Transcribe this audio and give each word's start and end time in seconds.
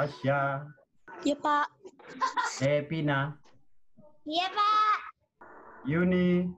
Tasya, 0.00 0.64
Ya, 1.28 1.36
Pak. 1.36 1.68
Devina, 2.56 3.36
Iya, 4.24 4.48
Pak. 4.48 4.96
Yuni, 5.84 6.48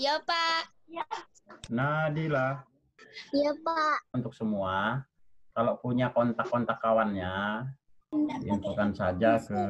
Ya, 0.00 0.16
Pak. 0.24 0.64
Nadila. 1.68 2.64
Iya, 3.36 3.52
Pak. 3.60 4.16
Untuk 4.16 4.32
semua, 4.32 5.04
kalau 5.52 5.76
punya 5.76 6.08
kontak-kontak 6.08 6.80
kawannya, 6.80 7.68
infokan 8.48 8.96
saja 8.96 9.36
ke 9.36 9.60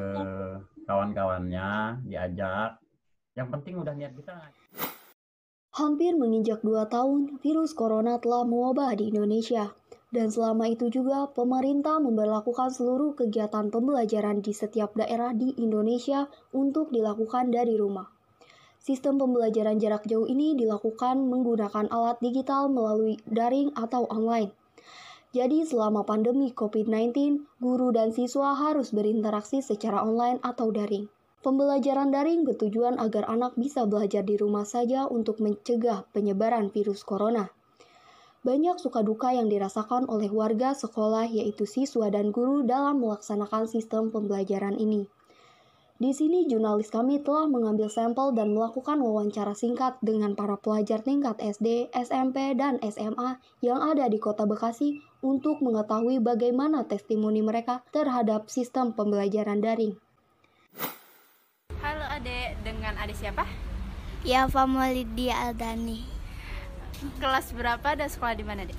kawan-kawannya, 0.87 1.99
diajak. 2.07 2.79
Yang 3.35 3.49
penting 3.59 3.75
udah 3.83 3.91
niat 3.99 4.15
kita. 4.15 4.55
Hampir 5.75 6.15
menginjak 6.15 6.63
dua 6.63 6.87
tahun, 6.87 7.43
virus 7.43 7.75
corona 7.75 8.23
telah 8.23 8.47
mewabah 8.47 8.95
di 8.95 9.11
Indonesia. 9.11 9.75
Dan 10.07 10.31
selama 10.31 10.71
itu 10.71 10.87
juga, 10.87 11.27
pemerintah 11.35 11.99
memperlakukan 11.99 12.71
seluruh 12.71 13.19
kegiatan 13.19 13.75
pembelajaran 13.75 14.39
di 14.39 14.55
setiap 14.55 14.95
daerah 14.95 15.35
di 15.35 15.51
Indonesia 15.59 16.31
untuk 16.55 16.95
dilakukan 16.95 17.51
dari 17.51 17.75
rumah. 17.75 18.07
Sistem 18.79 19.19
pembelajaran 19.19 19.83
jarak 19.83 20.07
jauh 20.07 20.31
ini 20.31 20.55
dilakukan 20.55 21.27
menggunakan 21.27 21.91
alat 21.91 22.23
digital 22.23 22.71
melalui 22.71 23.19
daring 23.27 23.75
atau 23.75 24.07
online. 24.07 24.55
Jadi 25.35 25.67
selama 25.67 26.07
pandemi 26.07 26.55
COVID-19, 26.55 27.11
guru 27.59 27.91
dan 27.91 28.15
siswa 28.15 28.55
harus 28.55 28.95
berinteraksi 28.95 29.59
secara 29.59 30.07
online 30.07 30.39
atau 30.39 30.71
daring. 30.71 31.11
Pembelajaran 31.43 32.15
daring 32.15 32.47
bertujuan 32.47 33.03
agar 33.03 33.27
anak 33.27 33.59
bisa 33.59 33.83
belajar 33.91 34.23
di 34.23 34.39
rumah 34.39 34.63
saja 34.63 35.11
untuk 35.11 35.43
mencegah 35.43 36.07
penyebaran 36.15 36.71
virus 36.71 37.03
corona. 37.03 37.56
Banyak 38.47 38.79
suka 38.79 39.03
duka 39.03 39.35
yang 39.35 39.51
dirasakan 39.51 40.07
oleh 40.07 40.31
warga 40.31 40.71
sekolah 40.71 41.27
yaitu 41.27 41.67
siswa 41.67 42.07
dan 42.15 42.31
guru 42.31 42.63
dalam 42.63 43.03
melaksanakan 43.03 43.67
sistem 43.67 44.15
pembelajaran 44.15 44.79
ini. 44.79 45.11
Di 45.99 46.15
sini 46.15 46.47
jurnalis 46.47 46.95
kami 46.95 47.27
telah 47.27 47.51
mengambil 47.51 47.91
sampel 47.91 48.31
dan 48.39 48.55
melakukan 48.55 49.03
wawancara 49.03 49.51
singkat 49.59 49.99
dengan 49.99 50.39
para 50.39 50.55
pelajar 50.63 51.03
tingkat 51.03 51.35
SD, 51.43 51.91
SMP, 51.91 52.55
dan 52.55 52.79
SMA 52.87 53.43
yang 53.67 53.83
ada 53.83 54.07
di 54.07 54.23
Kota 54.23 54.47
Bekasi 54.47 55.03
untuk 55.27 55.59
mengetahui 55.59 56.23
bagaimana 56.23 56.87
testimoni 56.87 57.43
mereka 57.43 57.83
terhadap 57.91 58.47
sistem 58.47 58.95
pembelajaran 58.95 59.59
daring. 59.59 59.99
Halo 61.83 62.07
adek, 62.15 62.63
dengan 62.63 62.95
adik 62.95 63.19
siapa? 63.19 63.43
Ya, 64.23 64.47
Famolidia 64.47 65.51
Aldani. 65.51 66.16
Kelas 67.21 67.53
berapa 67.53 67.89
dan 67.97 68.09
sekolah 68.09 68.35
di 68.37 68.45
mana 68.47 68.65
dek? 68.65 68.79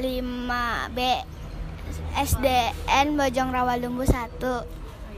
5B 0.00 0.98
SDN 2.16 3.16
Bojong 3.16 3.50
Rawalumbu 3.52 4.04
1. 4.08 4.40
Oh 4.40 4.64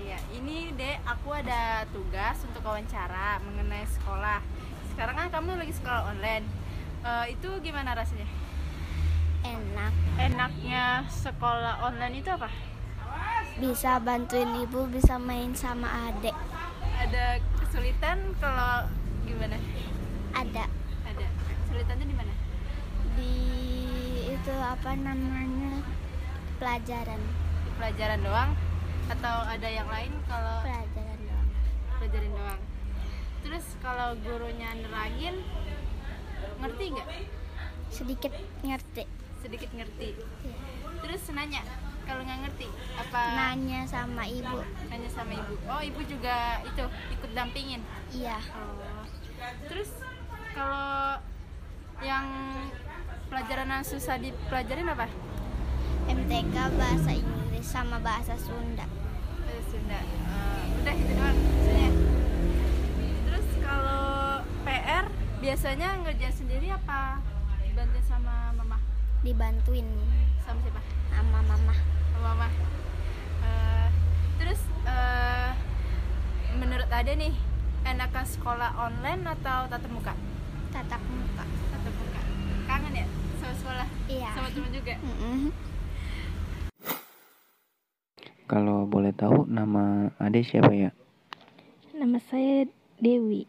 iya, 0.02 0.18
ini 0.34 0.74
dek 0.74 0.98
aku 1.06 1.30
ada 1.34 1.86
tugas 1.94 2.42
untuk 2.42 2.66
wawancara 2.66 3.38
mengenai 3.42 3.86
sekolah. 3.86 4.42
Sekarang 4.90 5.14
kan 5.14 5.28
kamu 5.30 5.62
lagi 5.62 5.74
sekolah 5.74 6.10
online. 6.10 6.46
Eh, 7.02 7.38
itu 7.38 7.48
gimana 7.62 7.94
rasanya? 7.94 8.26
Enak. 9.42 9.94
Enaknya 10.18 11.06
sekolah 11.10 11.82
online 11.82 12.22
itu 12.22 12.30
apa? 12.30 12.50
Bisa 13.58 13.98
bantuin 14.02 14.48
ibu, 14.58 14.86
bisa 14.90 15.18
main 15.18 15.54
sama 15.54 16.10
adik. 16.10 16.34
Ada 16.98 17.42
kesulitan 17.58 18.34
kalau 18.38 18.86
gimana? 19.26 19.58
Ada. 20.34 20.81
Kesulitannya 21.72 22.04
di 22.04 22.16
mana? 22.20 22.34
di 23.16 23.32
itu 24.28 24.54
apa 24.60 24.92
namanya 24.92 25.80
pelajaran. 26.60 27.16
Di 27.64 27.70
pelajaran 27.80 28.20
doang 28.20 28.52
atau 29.08 29.36
ada 29.48 29.68
yang 29.72 29.88
lain 29.88 30.12
kalau 30.28 30.60
Pelajaran 30.60 31.16
doang. 31.24 31.48
pelajarin 31.96 32.32
doang? 32.36 32.60
Terus 33.40 33.64
kalau 33.80 34.20
gurunya 34.20 34.68
nerangin 34.84 35.40
ngerti 36.60 36.84
nggak? 36.92 37.08
Sedikit 37.88 38.32
ngerti. 38.60 39.08
Sedikit 39.40 39.72
ngerti. 39.72 40.12
Iya. 40.44 40.56
Terus 41.00 41.24
nanya 41.32 41.64
kalau 42.04 42.20
nggak 42.20 42.52
ngerti 42.52 42.68
apa? 43.00 43.20
Nanya 43.32 43.80
sama 43.88 44.28
ibu. 44.28 44.60
Nanya 44.92 45.08
sama 45.08 45.32
ibu. 45.40 45.56
Oh 45.72 45.80
ibu 45.80 46.04
juga 46.04 46.60
itu 46.68 46.84
ikut 47.16 47.32
dampingin. 47.32 47.80
Iya. 48.12 48.36
Oh. 48.60 49.08
Terus 49.72 49.88
kalau 50.52 51.16
yang 52.02 52.26
pelajaran 53.26 53.70
yang 53.70 53.84
susah 53.86 54.18
dipelajarin 54.18 54.90
apa? 54.90 55.06
MTK 56.04 56.56
bahasa 56.74 57.10
Inggris 57.14 57.62
sama 57.64 57.96
bahasa 58.02 58.34
Sunda. 58.36 58.84
Bahasa 58.84 59.62
Sunda. 59.70 59.98
Eh, 60.02 60.62
udah 60.82 60.94
itu 60.94 61.12
doang. 61.14 61.36
Maksudnya. 61.38 61.90
Terus 63.22 63.46
kalau 63.62 64.04
PR 64.66 65.04
biasanya 65.38 65.88
ngerjain 66.02 66.34
sendiri 66.34 66.68
apa 66.70 67.22
dibantuin 67.62 68.04
sama 68.04 68.50
mama? 68.52 68.76
Dibantuin 69.22 69.86
Sama 70.42 70.58
siapa? 70.60 70.82
sama 71.08 71.38
mama. 71.40 71.74
Sama 72.12 72.30
mama. 72.34 72.48
Eh, 73.42 73.88
terus 74.42 74.60
eh, 74.84 75.50
menurut 76.58 76.90
Ade 76.90 77.14
nih 77.14 77.34
enakan 77.82 78.26
sekolah 78.26 78.74
online 78.74 79.22
atau 79.38 79.70
tatap 79.70 79.90
muka? 79.90 80.14
Tatap 80.74 81.02
muka. 81.06 81.44
Tatap 81.46 81.94
muka. 81.94 82.20
Kangen 82.66 82.94
ya 82.94 83.06
sama 83.38 83.54
sekolah? 83.54 83.88
Mm-mm. 84.52 85.48
Kalau 88.44 88.84
boleh 88.84 89.16
tahu 89.16 89.48
nama 89.48 90.12
Ade 90.20 90.44
siapa 90.44 90.76
ya? 90.76 90.92
Nama 91.96 92.20
saya 92.20 92.68
Dewi 93.00 93.48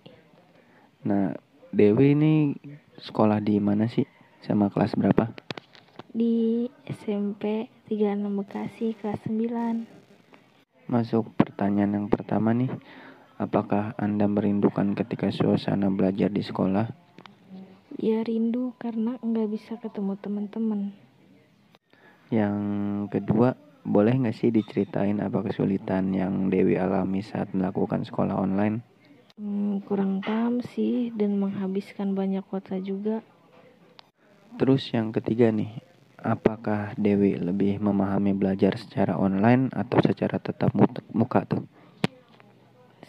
Nah, 1.04 1.36
Dewi 1.76 2.16
ini 2.16 2.56
sekolah 3.04 3.44
di 3.44 3.60
mana 3.60 3.92
sih? 3.92 4.08
Sama 4.48 4.72
kelas 4.72 4.96
berapa? 4.96 5.36
di 6.14 6.70
SMP 6.86 7.74
36 7.90 8.38
Bekasi 8.38 8.94
kelas 9.02 9.18
9. 9.26 10.86
Masuk 10.86 11.34
pertanyaan 11.34 11.98
yang 11.98 12.08
pertama 12.08 12.54
nih. 12.54 12.70
Apakah 13.42 13.98
Anda 13.98 14.30
merindukan 14.30 14.94
ketika 14.94 15.34
suasana 15.34 15.90
belajar 15.90 16.30
di 16.30 16.46
sekolah? 16.46 17.03
Ya 18.02 18.26
rindu 18.26 18.74
karena 18.82 19.22
nggak 19.22 19.48
bisa 19.54 19.78
ketemu 19.78 20.18
teman-teman. 20.18 20.94
Yang 22.34 22.58
kedua, 23.14 23.54
boleh 23.86 24.18
nggak 24.18 24.34
sih 24.34 24.50
diceritain 24.50 25.22
apa 25.22 25.46
kesulitan 25.46 26.10
yang 26.10 26.50
Dewi 26.50 26.80
alami 26.80 27.22
saat 27.22 27.54
melakukan 27.54 28.02
sekolah 28.02 28.34
online? 28.34 28.82
Hmm, 29.38 29.82
kurang 29.86 30.22
paham 30.26 30.62
sih 30.74 31.14
dan 31.14 31.38
menghabiskan 31.38 32.18
banyak 32.18 32.42
kuota 32.50 32.82
juga. 32.82 33.22
Terus 34.58 34.90
yang 34.94 35.14
ketiga 35.14 35.50
nih, 35.50 35.78
apakah 36.22 36.94
Dewi 36.98 37.38
lebih 37.38 37.82
memahami 37.82 38.34
belajar 38.34 38.78
secara 38.78 39.18
online 39.18 39.70
atau 39.74 40.02
secara 40.02 40.38
tetap 40.42 40.74
muka 41.14 41.46
tuh? 41.46 41.66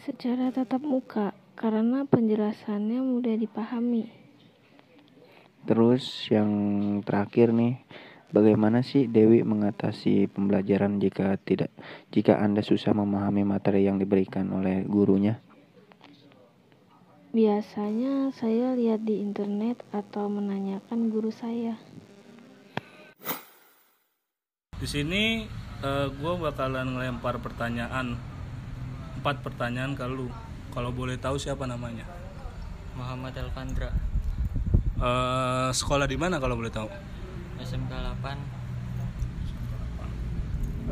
Secara 0.05 0.53
tatap 0.53 0.85
muka 0.85 1.33
karena 1.57 2.05
penjelasannya 2.05 3.01
mudah 3.01 3.37
dipahami. 3.41 4.24
Terus 5.65 6.29
yang 6.29 6.53
terakhir 7.01 7.57
nih, 7.57 7.81
bagaimana 8.29 8.85
sih 8.85 9.09
Dewi 9.09 9.41
mengatasi 9.41 10.29
pembelajaran 10.29 11.01
jika 11.01 11.41
tidak 11.41 11.73
jika 12.13 12.37
Anda 12.37 12.61
susah 12.61 12.93
memahami 12.93 13.49
materi 13.49 13.89
yang 13.89 13.97
diberikan 13.97 14.53
oleh 14.53 14.85
gurunya? 14.85 15.41
Biasanya 17.35 18.31
saya 18.37 18.77
lihat 18.79 19.09
di 19.09 19.19
internet 19.25 19.81
atau 19.91 20.29
menanyakan 20.29 21.09
guru 21.09 21.33
saya. 21.33 21.81
Di 24.79 24.87
sini 24.87 25.49
gue 26.21 26.35
bakalan 26.39 26.93
ngelempar 26.93 27.41
pertanyaan 27.41 28.21
empat 29.17 29.41
pertanyaan 29.41 29.97
ke 29.97 30.05
lu. 30.05 30.29
Kalau 30.77 30.93
boleh 30.93 31.17
tahu 31.17 31.41
siapa 31.41 31.65
namanya? 31.65 32.05
Muhammad 32.95 33.35
Elvandra 33.35 33.91
Eh, 34.95 35.71
sekolah 35.75 36.07
di 36.07 36.15
mana 36.15 36.39
kalau 36.39 36.55
boleh 36.55 36.71
tahu? 36.71 36.87
SMK 37.59 37.93
8 38.23 38.39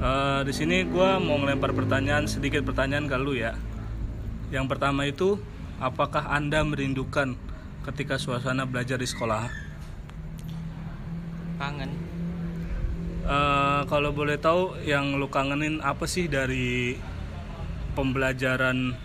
Eh, 0.03 0.41
di 0.43 0.51
sini 0.57 0.83
gue 0.83 1.11
mau 1.23 1.39
ngelempar 1.39 1.71
pertanyaan 1.77 2.27
sedikit 2.27 2.67
pertanyaan 2.67 3.07
ke 3.07 3.15
lu 3.21 3.39
ya. 3.39 3.55
Yang 4.51 4.67
pertama 4.75 5.07
itu, 5.07 5.39
apakah 5.79 6.27
anda 6.27 6.67
merindukan 6.67 7.39
ketika 7.87 8.19
suasana 8.19 8.67
belajar 8.67 8.99
di 8.99 9.07
sekolah? 9.07 9.47
kangen 11.63 11.95
Eh, 13.23 13.83
kalau 13.87 14.11
boleh 14.11 14.35
tahu, 14.35 14.83
yang 14.83 15.15
lu 15.15 15.31
kangenin 15.31 15.79
apa 15.79 16.11
sih 16.11 16.27
dari 16.27 16.99
pembelajaran 17.95 18.99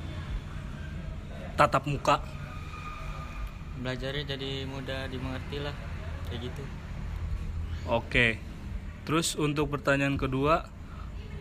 tatap 1.54 1.86
muka? 1.86 2.37
Belajarnya 3.82 4.38
jadi 4.38 4.66
mudah 4.66 5.08
dimengerti 5.10 5.62
lah 5.62 5.76
kayak 6.28 6.50
gitu 6.50 6.64
Oke. 7.88 8.36
Terus 9.08 9.40
untuk 9.40 9.72
pertanyaan 9.72 10.20
kedua, 10.20 10.68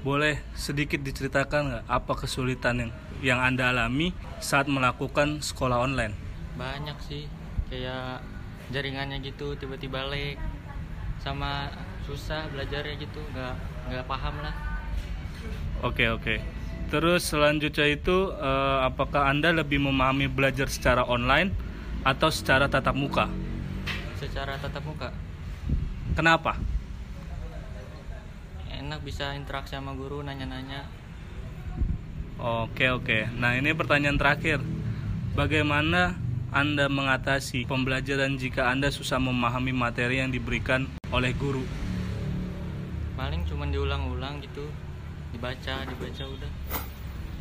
boleh 0.06 0.38
sedikit 0.55 1.03
diceritakan 1.03 1.61
nggak 1.67 1.85
apa 1.91 2.12
kesulitan 2.15 2.87
yang 2.87 2.93
yang 3.19 3.41
anda 3.43 3.75
alami 3.75 4.15
saat 4.38 4.71
melakukan 4.71 5.43
sekolah 5.43 5.83
online? 5.83 6.15
Banyak 6.55 6.94
sih, 7.03 7.27
kayak 7.67 8.23
jaringannya 8.71 9.19
gitu 9.27 9.59
tiba-tiba 9.59 10.06
lag, 10.06 10.38
sama 11.19 11.67
susah 12.06 12.47
belajarnya 12.55 12.94
gitu, 13.03 13.19
nggak 13.35 13.55
nggak 13.91 14.05
paham 14.06 14.38
lah. 14.47 14.55
Oke 15.83 16.06
oke. 16.06 16.38
Terus 16.87 17.27
selanjutnya 17.27 17.91
itu 17.91 18.31
eh, 18.31 18.79
apakah 18.87 19.27
anda 19.27 19.50
lebih 19.50 19.83
memahami 19.83 20.31
belajar 20.31 20.71
secara 20.71 21.03
online 21.03 21.50
atau 22.06 22.31
secara 22.31 22.70
tatap 22.70 22.94
muka? 22.94 23.26
Secara 24.23 24.55
tatap 24.62 24.87
muka, 24.87 25.11
Kenapa? 26.14 26.55
enak 28.70 29.03
bisa 29.03 29.35
interaksi 29.35 29.75
sama 29.75 29.99
guru, 29.99 30.23
nanya-nanya. 30.23 30.87
Oke 32.38 32.87
oke. 32.93 33.26
Nah 33.35 33.58
ini 33.58 33.75
pertanyaan 33.75 34.14
terakhir. 34.14 34.62
Bagaimana 35.35 36.14
anda 36.55 36.87
mengatasi 36.87 37.67
pembelajaran 37.67 38.38
jika 38.38 38.70
anda 38.70 38.94
susah 38.94 39.19
memahami 39.19 39.75
materi 39.75 40.23
yang 40.23 40.31
diberikan 40.31 40.87
oleh 41.11 41.35
guru? 41.35 41.67
Paling 43.19 43.43
cuma 43.49 43.67
diulang-ulang 43.67 44.38
gitu, 44.44 44.70
dibaca, 45.35 45.82
dibaca 45.82 46.25
udah. 46.31 46.52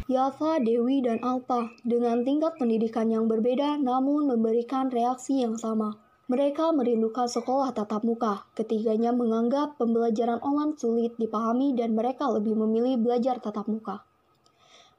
Yafa, 0.06 0.62
Dewi, 0.62 1.02
dan 1.02 1.18
Alpa 1.26 1.74
dengan 1.82 2.22
tingkat 2.22 2.62
pendidikan 2.62 3.10
yang 3.10 3.26
berbeda 3.26 3.82
namun 3.82 4.30
memberikan 4.30 4.94
reaksi 4.94 5.42
yang 5.42 5.58
sama. 5.58 5.98
Mereka 6.30 6.78
merindukan 6.78 7.26
sekolah 7.26 7.74
tatap 7.74 8.06
muka. 8.06 8.46
Ketiganya 8.54 9.10
menganggap 9.10 9.82
pembelajaran 9.82 10.38
online 10.46 10.78
sulit 10.78 11.18
dipahami 11.18 11.74
dan 11.74 11.98
mereka 11.98 12.30
lebih 12.30 12.54
memilih 12.54 13.02
belajar 13.02 13.42
tatap 13.42 13.66
muka. 13.66 14.06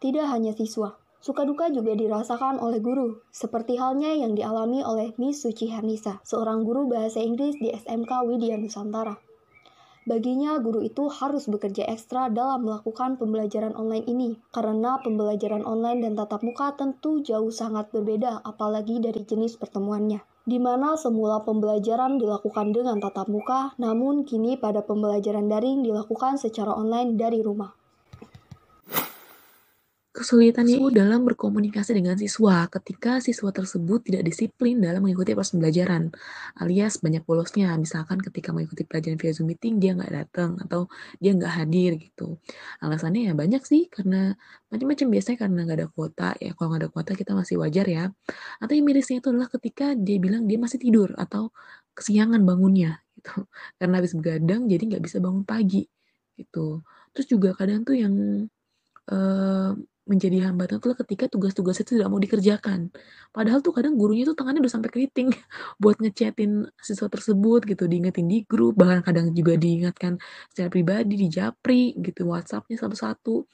Tidak 0.02 0.26
hanya 0.26 0.50
siswa, 0.58 0.98
suka 1.22 1.46
duka 1.46 1.70
juga 1.70 1.94
dirasakan 1.94 2.58
oleh 2.58 2.82
guru, 2.82 3.22
seperti 3.30 3.78
halnya 3.78 4.10
yang 4.10 4.34
dialami 4.34 4.82
oleh 4.82 5.14
Miss 5.22 5.38
Suci 5.38 5.70
Hernisa, 5.70 6.18
seorang 6.26 6.66
guru 6.66 6.90
bahasa 6.90 7.22
Inggris 7.22 7.54
di 7.62 7.70
SMK 7.70 8.26
Widya 8.26 8.58
Nusantara. 8.58 9.25
Baginya, 10.06 10.54
guru 10.62 10.86
itu 10.86 11.10
harus 11.10 11.50
bekerja 11.50 11.82
ekstra 11.90 12.30
dalam 12.30 12.62
melakukan 12.62 13.18
pembelajaran 13.18 13.74
online 13.74 14.06
ini, 14.06 14.30
karena 14.54 15.02
pembelajaran 15.02 15.66
online 15.66 16.06
dan 16.06 16.14
tatap 16.14 16.46
muka 16.46 16.78
tentu 16.78 17.26
jauh 17.26 17.50
sangat 17.50 17.90
berbeda, 17.90 18.38
apalagi 18.46 19.02
dari 19.02 19.26
jenis 19.26 19.58
pertemuannya. 19.58 20.22
Di 20.46 20.62
mana 20.62 20.94
semula 20.94 21.42
pembelajaran 21.42 22.22
dilakukan 22.22 22.70
dengan 22.70 23.02
tatap 23.02 23.26
muka, 23.26 23.74
namun 23.82 24.22
kini 24.22 24.54
pada 24.54 24.86
pembelajaran 24.86 25.50
daring 25.50 25.82
dilakukan 25.82 26.38
secara 26.38 26.70
online 26.70 27.18
dari 27.18 27.42
rumah. 27.42 27.74
Kesulitannya 30.16 30.80
itu 30.80 30.88
dalam 30.96 31.28
berkomunikasi 31.28 31.92
dengan 31.92 32.16
siswa 32.16 32.64
ketika 32.72 33.20
siswa 33.20 33.52
tersebut 33.52 34.00
tidak 34.00 34.24
disiplin 34.24 34.80
dalam 34.80 35.04
mengikuti 35.04 35.36
proses 35.36 35.52
pembelajaran, 35.52 36.08
alias 36.56 37.04
banyak 37.04 37.20
bolosnya. 37.28 37.76
Misalkan 37.76 38.24
ketika 38.24 38.48
mengikuti 38.56 38.88
pelajaran 38.88 39.20
via 39.20 39.36
Zoom 39.36 39.52
meeting 39.52 39.76
dia 39.76 39.92
nggak 39.92 40.08
datang 40.08 40.56
atau 40.64 40.88
dia 41.20 41.36
nggak 41.36 41.52
hadir 41.60 42.00
gitu. 42.00 42.40
Alasannya 42.80 43.28
ya 43.28 43.32
banyak 43.36 43.60
sih 43.68 43.92
karena 43.92 44.32
macam-macam 44.72 45.06
biasanya 45.12 45.36
karena 45.36 45.60
nggak 45.68 45.78
ada 45.84 45.88
kuota 45.92 46.28
ya. 46.40 46.50
Kalau 46.56 46.68
nggak 46.72 46.80
ada 46.80 46.88
kuota 46.88 47.12
kita 47.12 47.32
masih 47.36 47.56
wajar 47.60 47.84
ya. 47.84 48.04
Atau 48.56 48.72
yang 48.72 48.88
mirisnya 48.88 49.20
itu 49.20 49.28
adalah 49.28 49.52
ketika 49.52 49.92
dia 49.92 50.16
bilang 50.16 50.48
dia 50.48 50.56
masih 50.56 50.80
tidur 50.80 51.12
atau 51.20 51.52
kesiangan 51.92 52.40
bangunnya 52.40 53.04
gitu. 53.20 53.44
Karena 53.76 54.00
habis 54.00 54.16
begadang 54.16 54.64
jadi 54.64 54.96
nggak 54.96 55.04
bisa 55.04 55.20
bangun 55.20 55.44
pagi 55.44 55.84
gitu. 56.40 56.80
Terus 57.12 57.26
juga 57.28 57.52
kadang 57.52 57.84
tuh 57.84 58.00
yang 58.00 58.16
eh, 59.12 59.72
menjadi 60.06 60.48
hambatan 60.48 60.78
tuh 60.78 60.94
ketika 61.02 61.26
tugas-tugas 61.26 61.82
itu 61.82 61.98
tidak 61.98 62.08
mau 62.08 62.22
dikerjakan. 62.22 62.94
Padahal 63.34 63.58
tuh 63.60 63.74
kadang 63.74 63.98
gurunya 63.98 64.22
tuh 64.22 64.38
tangannya 64.38 64.62
udah 64.62 64.72
sampai 64.78 64.90
keriting 64.94 65.34
buat 65.82 65.98
ngechatin 65.98 66.70
siswa 66.78 67.10
tersebut 67.10 67.66
gitu, 67.66 67.84
diingetin 67.90 68.26
di 68.30 68.46
grup, 68.46 68.78
bahkan 68.78 69.02
kadang 69.02 69.34
juga 69.34 69.58
diingatkan 69.58 70.18
secara 70.54 70.68
pribadi 70.70 71.14
di 71.18 71.26
japri 71.26 71.92
gitu, 71.98 72.30
WhatsAppnya 72.30 72.78
satu-satu. 72.78 73.44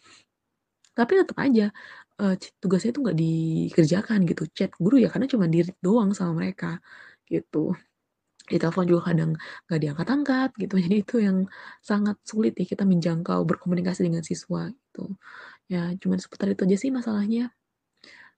Tapi 0.92 1.12
tetap 1.24 1.36
aja 1.40 1.72
uh, 2.20 2.34
tugasnya 2.60 2.92
itu 2.92 3.00
nggak 3.00 3.18
dikerjakan 3.18 4.18
gitu, 4.28 4.42
chat 4.52 4.70
guru 4.76 5.00
ya 5.00 5.08
karena 5.08 5.26
cuma 5.32 5.48
diri 5.48 5.72
doang 5.80 6.12
sama 6.12 6.36
mereka 6.36 6.78
gitu. 7.32 7.72
Di 8.50 8.60
telepon 8.60 8.84
juga 8.84 9.02
kadang 9.14 9.32
nggak 9.66 9.80
diangkat-angkat 9.80 10.50
gitu. 10.60 10.74
Jadi 10.84 10.96
itu 11.00 11.16
yang 11.24 11.38
sangat 11.80 12.16
sulit 12.28 12.52
ya 12.60 12.64
kita 12.68 12.84
menjangkau 12.84 13.40
berkomunikasi 13.48 14.04
dengan 14.04 14.20
siswa 14.26 14.68
gitu. 14.68 15.16
Ya, 15.70 15.94
cuman 16.00 16.18
seputar 16.18 16.50
itu 16.50 16.62
aja 16.66 16.76
sih 16.78 16.90
masalahnya. 16.94 17.52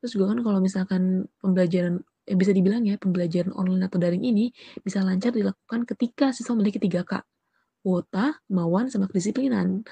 Terus 0.01 0.13
juga 0.17 0.35
kan 0.37 0.41
kalau 0.45 0.61
misalkan 0.61 1.03
pembelajaran 1.41 2.05
eh, 2.29 2.37
bisa 2.37 2.53
dibilang 2.53 2.85
ya 2.85 2.97
pembelajaran 3.01 3.53
online 3.57 3.89
atau 3.89 3.99
daring 4.01 4.25
ini 4.25 4.53
bisa 4.85 5.01
lancar 5.05 5.33
dilakukan 5.33 5.89
ketika 5.89 6.33
siswa 6.37 6.53
memiliki 6.57 6.81
3K. 6.81 7.25
Kuota, 7.85 8.41
kemauan, 8.49 8.89
sama 8.89 9.09
kedisiplinan. 9.13 9.85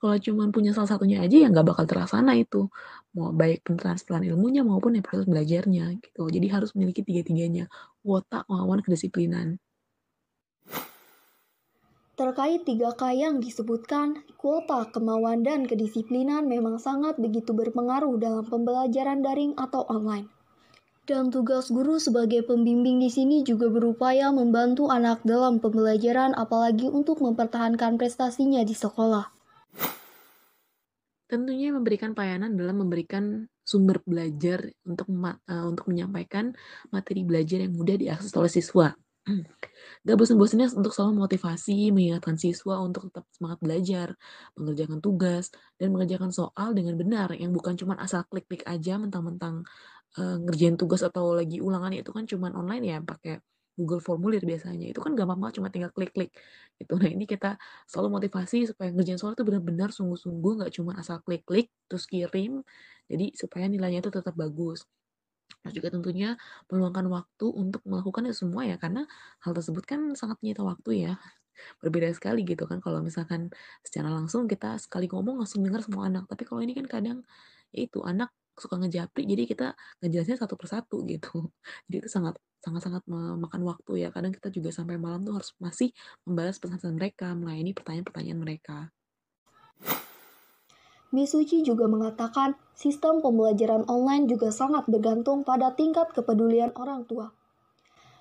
Kalau 0.00 0.16
cuma 0.20 0.44
punya 0.52 0.76
salah 0.76 0.92
satunya 0.92 1.24
aja 1.24 1.36
ya 1.40 1.48
nggak 1.52 1.66
bakal 1.72 1.84
terlaksana 1.88 2.36
itu. 2.36 2.68
Mau 3.16 3.32
baik 3.32 3.64
pentransferan 3.64 4.24
ilmunya 4.28 4.60
maupun 4.64 4.96
ya 4.96 5.02
proses 5.04 5.24
belajarnya 5.24 5.96
gitu. 6.04 6.28
Jadi 6.28 6.46
harus 6.52 6.72
memiliki 6.76 7.00
tiga-tiganya. 7.04 7.68
Kuota, 8.04 8.44
kemauan, 8.44 8.84
kedisiplinan. 8.84 9.56
Terkait 12.20 12.60
3K 12.60 13.16
yang 13.16 13.40
disebutkan, 13.40 14.20
kuota, 14.36 14.84
kemauan, 14.92 15.40
dan 15.40 15.64
kedisiplinan 15.64 16.44
memang 16.52 16.76
sangat 16.76 17.16
begitu 17.16 17.56
berpengaruh 17.56 18.20
dalam 18.20 18.44
pembelajaran 18.44 19.24
daring 19.24 19.56
atau 19.56 19.88
online. 19.88 20.28
Dan 21.08 21.32
tugas 21.32 21.72
guru 21.72 21.96
sebagai 21.96 22.44
pembimbing 22.44 23.00
di 23.00 23.08
sini 23.08 23.40
juga 23.40 23.72
berupaya 23.72 24.28
membantu 24.36 24.92
anak 24.92 25.24
dalam 25.24 25.64
pembelajaran 25.64 26.36
apalagi 26.36 26.92
untuk 26.92 27.24
mempertahankan 27.24 27.96
prestasinya 27.96 28.60
di 28.68 28.76
sekolah. 28.76 29.24
Tentunya 31.24 31.72
memberikan 31.72 32.12
pelayanan 32.12 32.52
dalam 32.52 32.84
memberikan 32.84 33.48
sumber 33.64 34.04
belajar 34.04 34.68
untuk 34.84 35.08
uh, 35.08 35.64
untuk 35.64 35.88
menyampaikan 35.88 36.52
materi 36.92 37.24
belajar 37.24 37.64
yang 37.64 37.72
mudah 37.72 37.96
diakses 37.96 38.36
oleh 38.36 38.52
siswa. 38.52 38.92
Gak 40.06 40.16
bosan-bosannya 40.16 40.68
untuk 40.80 40.92
selalu 40.96 41.24
motivasi, 41.28 41.92
mengingatkan 41.92 42.36
siswa 42.40 42.80
untuk 42.80 43.08
tetap 43.08 43.24
semangat 43.32 43.58
belajar, 43.60 44.08
mengerjakan 44.56 44.98
tugas, 45.04 45.52
dan 45.76 45.92
mengerjakan 45.92 46.30
soal 46.32 46.72
dengan 46.72 46.96
benar, 46.96 47.32
yang 47.36 47.52
bukan 47.52 47.76
cuma 47.76 47.96
asal 48.00 48.24
klik-klik 48.28 48.64
aja 48.64 48.96
mentang-mentang 48.96 49.64
uh, 50.18 50.36
ngerjain 50.44 50.76
tugas 50.80 51.04
atau 51.04 51.36
lagi 51.36 51.60
ulangan 51.60 51.92
itu 51.94 52.10
kan 52.10 52.24
cuma 52.24 52.50
online 52.52 52.84
ya 52.84 52.98
pakai 53.04 53.40
Google 53.78 54.02
Formulir 54.04 54.42
biasanya. 54.44 54.92
Itu 54.92 55.00
kan 55.00 55.16
gampang 55.16 55.40
banget 55.40 55.62
cuma 55.62 55.68
tinggal 55.72 55.92
klik-klik 55.94 56.32
gitu. 56.76 57.00
Nah, 57.00 57.08
ini 57.08 57.24
kita 57.24 57.56
selalu 57.88 58.20
motivasi 58.20 58.68
supaya 58.72 58.92
ngerjain 58.92 59.16
soal 59.20 59.32
itu 59.36 59.44
benar-benar 59.46 59.88
sungguh-sungguh 59.94 60.52
nggak 60.64 60.72
cuma 60.76 60.96
asal 61.00 61.20
klik-klik 61.24 61.72
terus 61.88 62.04
kirim. 62.04 62.60
Jadi 63.08 63.32
supaya 63.36 63.64
nilainya 63.66 64.04
itu 64.04 64.12
tetap 64.12 64.34
bagus. 64.36 64.84
Terus 65.62 65.74
juga 65.76 65.88
tentunya 65.94 66.38
meluangkan 66.70 67.06
waktu 67.10 67.46
untuk 67.52 67.82
melakukan 67.88 68.28
itu 68.30 68.46
semua 68.46 68.62
ya 68.68 68.76
karena 68.80 69.04
hal 69.44 69.52
tersebut 69.56 69.84
kan 69.86 70.00
sangat 70.18 70.38
menyita 70.44 70.62
waktu 70.64 71.10
ya. 71.10 71.12
Berbeda 71.82 72.08
sekali 72.16 72.42
gitu 72.48 72.64
kan 72.70 72.80
kalau 72.80 73.04
misalkan 73.04 73.52
secara 73.84 74.08
langsung 74.08 74.48
kita 74.48 74.80
sekali 74.80 75.06
ngomong 75.10 75.42
langsung 75.44 75.60
dengar 75.66 75.84
semua 75.84 76.08
anak. 76.08 76.24
Tapi 76.30 76.42
kalau 76.48 76.60
ini 76.64 76.72
kan 76.78 76.86
kadang 76.88 77.18
ya 77.74 77.86
itu 77.86 78.00
anak 78.02 78.32
suka 78.60 78.76
ngejapri 78.76 79.24
jadi 79.24 79.42
kita 79.48 79.66
ngejelasin 80.04 80.36
satu 80.36 80.54
persatu 80.60 81.00
gitu 81.08 81.48
jadi 81.88 82.04
itu 82.04 82.08
sangat 82.12 82.36
sangat 82.60 82.82
sangat 82.84 83.02
memakan 83.08 83.62
waktu 83.64 84.04
ya 84.04 84.08
kadang 84.12 84.36
kita 84.36 84.52
juga 84.52 84.68
sampai 84.68 85.00
malam 85.00 85.24
tuh 85.24 85.40
harus 85.40 85.56
masih 85.56 85.96
membalas 86.28 86.60
pesan-pesan 86.60 86.92
mereka 86.92 87.32
melayani 87.32 87.72
pertanyaan-pertanyaan 87.72 88.36
mereka 88.36 88.92
Misuci 91.10 91.66
juga 91.66 91.90
mengatakan 91.90 92.54
sistem 92.70 93.18
pembelajaran 93.18 93.82
online 93.90 94.30
juga 94.30 94.54
sangat 94.54 94.86
bergantung 94.86 95.42
pada 95.42 95.74
tingkat 95.74 96.14
kepedulian 96.14 96.70
orang 96.78 97.02
tua. 97.02 97.34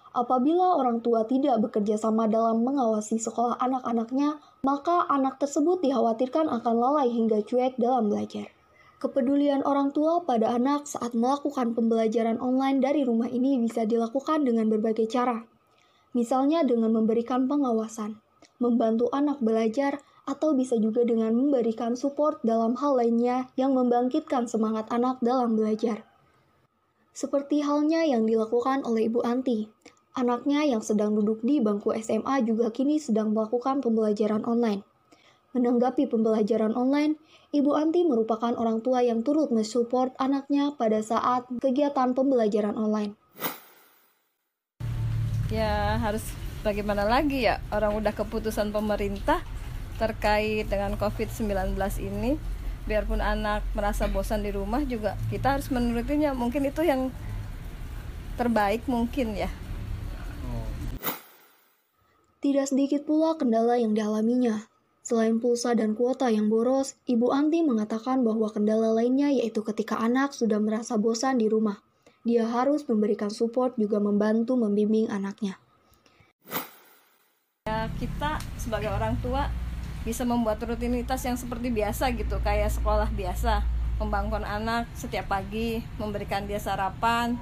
Apabila 0.09 0.73
orang 0.73 1.05
tua 1.05 1.21
tidak 1.29 1.61
bekerja 1.61 1.93
sama 2.01 2.25
dalam 2.25 2.65
mengawasi 2.65 3.21
sekolah 3.21 3.61
anak-anaknya, 3.61 4.41
maka 4.65 5.05
anak 5.05 5.37
tersebut 5.37 5.85
dikhawatirkan 5.85 6.49
akan 6.49 6.75
lalai 6.81 7.13
hingga 7.13 7.45
cuek 7.45 7.77
dalam 7.77 8.09
belajar. 8.09 8.49
Kepedulian 8.99 9.61
orang 9.63 9.93
tua 9.93 10.25
pada 10.25 10.51
anak 10.57 10.89
saat 10.89 11.13
melakukan 11.13 11.77
pembelajaran 11.77 12.41
online 12.41 12.81
dari 12.81 13.05
rumah 13.05 13.29
ini 13.29 13.61
bisa 13.61 13.85
dilakukan 13.85 14.43
dengan 14.43 14.65
berbagai 14.67 15.07
cara. 15.07 15.45
Misalnya 16.17 16.65
dengan 16.65 16.91
memberikan 16.97 17.45
pengawasan, 17.45 18.17
membantu 18.57 19.07
anak 19.13 19.39
belajar, 19.39 20.01
atau 20.29 20.53
bisa 20.53 20.77
juga 20.77 21.01
dengan 21.01 21.33
memberikan 21.33 21.97
support 21.97 22.37
dalam 22.45 22.77
hal 22.77 23.01
lainnya 23.01 23.49
yang 23.57 23.73
membangkitkan 23.73 24.45
semangat 24.45 24.85
anak 24.93 25.17
dalam 25.25 25.57
belajar. 25.57 26.05
Seperti 27.09 27.65
halnya 27.65 28.05
yang 28.05 28.29
dilakukan 28.29 28.85
oleh 28.85 29.09
Ibu 29.09 29.25
Anti. 29.25 29.65
Anaknya 30.13 30.69
yang 30.69 30.85
sedang 30.85 31.17
duduk 31.17 31.41
di 31.41 31.57
bangku 31.57 31.89
SMA 31.97 32.45
juga 32.45 32.69
kini 32.69 33.01
sedang 33.01 33.33
melakukan 33.33 33.81
pembelajaran 33.81 34.45
online. 34.45 34.85
Menanggapi 35.57 36.05
pembelajaran 36.05 36.77
online, 36.77 37.17
Ibu 37.49 37.73
Anti 37.73 38.05
merupakan 38.05 38.53
orang 38.53 38.85
tua 38.85 39.01
yang 39.01 39.25
turut 39.25 39.49
mensupport 39.49 40.13
anaknya 40.21 40.77
pada 40.77 41.01
saat 41.01 41.49
kegiatan 41.57 42.13
pembelajaran 42.13 42.77
online. 42.77 43.17
Ya 45.49 45.97
harus 45.97 46.21
bagaimana 46.61 47.09
lagi 47.09 47.49
ya 47.49 47.57
orang 47.73 47.97
udah 47.97 48.13
keputusan 48.13 48.69
pemerintah 48.69 49.41
terkait 49.99 50.65
dengan 50.71 50.95
COVID-19 50.95 51.75
ini 51.99 52.39
biarpun 52.87 53.19
anak 53.19 53.61
merasa 53.75 54.07
bosan 54.07 54.41
di 54.41 54.49
rumah 54.49 54.81
juga 54.87 55.19
kita 55.29 55.59
harus 55.59 55.67
menurutinya 55.69 56.33
mungkin 56.33 56.65
itu 56.65 56.81
yang 56.81 57.11
terbaik 58.39 58.87
mungkin 58.87 59.35
ya 59.35 59.51
Tidak 62.39 62.71
sedikit 62.71 63.03
pula 63.03 63.35
kendala 63.35 63.75
yang 63.75 63.91
dialaminya. 63.91 64.63
Selain 65.03 65.43
pulsa 65.43 65.75
dan 65.75 65.91
kuota 65.91 66.31
yang 66.31 66.47
boros, 66.47 66.95
Ibu 67.03 67.35
Anti 67.35 67.67
mengatakan 67.67 68.23
bahwa 68.23 68.47
kendala 68.47 68.95
lainnya 68.95 69.27
yaitu 69.27 69.59
ketika 69.59 69.99
anak 69.99 70.31
sudah 70.31 70.55
merasa 70.55 70.95
bosan 70.95 71.35
di 71.35 71.51
rumah. 71.51 71.83
Dia 72.23 72.47
harus 72.47 72.87
memberikan 72.87 73.27
support 73.27 73.75
juga 73.75 73.99
membantu 73.99 74.55
membimbing 74.55 75.11
anaknya. 75.11 75.59
ya 77.67 77.91
kita 77.99 78.39
sebagai 78.55 78.87
orang 78.87 79.19
tua 79.19 79.51
bisa 80.07 80.23
membuat 80.23 80.63
rutinitas 80.63 81.19
yang 81.27 81.35
seperti 81.35 81.71
biasa 81.71 82.11
gitu 82.15 82.39
kayak 82.39 82.71
sekolah 82.71 83.11
biasa 83.11 83.63
membangun 83.99 84.47
anak 84.47 84.87
setiap 84.95 85.27
pagi 85.27 85.83
memberikan 85.99 86.47
dia 86.47 86.57
sarapan. 86.57 87.35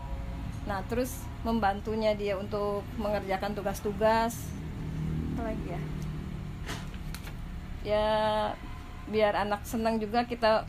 Nah 0.66 0.82
terus 0.90 1.14
membantunya 1.46 2.18
dia 2.18 2.34
untuk 2.34 2.82
mengerjakan 2.98 3.54
tugas-tugas. 3.54 4.34
Apa 5.38 5.54
lagi 5.54 5.66
ya? 5.70 5.82
Ya 7.86 8.08
biar 9.08 9.38
anak 9.38 9.64
senang 9.64 10.02
juga 10.02 10.26
kita 10.26 10.66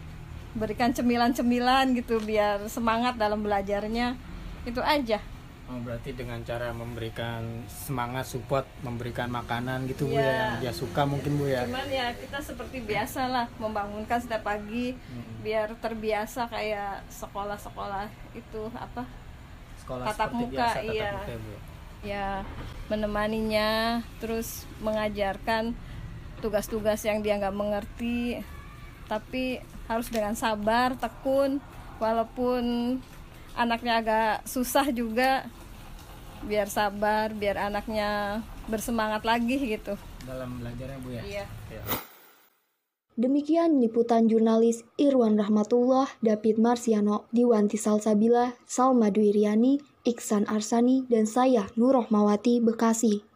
berikan 0.53 0.93
cemilan-cemilan 0.93 1.97
gitu 1.97 2.21
biar 2.21 2.69
semangat 2.69 3.17
dalam 3.17 3.41
belajarnya. 3.41 4.15
Itu 4.69 4.85
aja 4.85 5.25
Oh, 5.69 5.77
berarti 5.85 6.17
dengan 6.17 6.41
cara 6.43 6.73
memberikan 6.73 7.45
semangat, 7.69 8.25
support, 8.25 8.65
memberikan 8.81 9.29
makanan 9.29 9.85
gitu 9.85 10.09
Bu 10.09 10.17
Iya. 10.17 10.25
ya 10.25 10.33
yang 10.33 10.55
dia 10.65 10.73
suka 10.73 11.05
mungkin 11.05 11.37
Bu 11.37 11.45
ya. 11.45 11.69
Cuman 11.69 11.85
ya 11.87 12.09
kita 12.17 12.41
seperti 12.41 12.81
biasa 12.81 13.29
lah 13.29 13.47
membangunkan 13.57 14.17
setiap 14.17 14.49
pagi 14.49 14.97
biar 15.45 15.77
terbiasa 15.77 16.49
kayak 16.49 17.05
sekolah-sekolah 17.13 18.09
itu 18.33 18.63
apa 18.73 19.05
Sekolah 19.85 20.05
tatap 20.09 20.31
muka 20.33 20.57
biasa, 20.57 20.79
tatap 20.81 20.89
iya 20.89 21.11
muka, 21.13 21.35
Bu. 21.37 21.55
ya 22.01 22.29
menemaninya 22.89 23.71
terus 24.19 24.65
mengajarkan 24.81 25.77
tugas-tugas 26.39 27.05
yang 27.05 27.21
dia 27.21 27.37
nggak 27.37 27.53
mengerti 27.53 28.41
tapi 29.05 29.61
harus 29.85 30.09
dengan 30.09 30.33
sabar 30.33 30.97
tekun 30.97 31.61
walaupun 31.99 32.97
anaknya 33.59 33.99
agak 33.99 34.47
susah 34.47 34.87
juga 34.95 35.43
biar 36.47 36.71
sabar 36.71 37.35
biar 37.35 37.59
anaknya 37.59 38.41
bersemangat 38.71 39.27
lagi 39.27 39.59
gitu 39.59 39.99
dalam 40.23 40.63
belajarnya 40.63 40.99
Bu 41.03 41.09
ya. 41.11 41.23
Iya. 41.27 41.45
Ya. 41.73 41.83
Demikian 43.19 43.83
liputan 43.83 44.31
jurnalis 44.31 44.87
Irwan 44.95 45.35
Rahmatullah, 45.35 46.07
David 46.23 46.63
Marsiano, 46.63 47.27
Diwanti 47.35 47.75
Salsabila, 47.75 48.55
Salma 48.63 49.11
Dwi 49.11 49.35
Riani, 49.35 49.83
Iksan 50.07 50.47
Arsani, 50.47 51.03
dan 51.11 51.27
saya 51.27 51.67
Nur 51.75 51.99
Rohmawati 51.99 52.63
Bekasi. 52.63 53.27